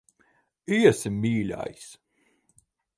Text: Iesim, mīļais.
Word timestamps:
Iesim, 0.77 1.21
mīļais. 1.27 1.87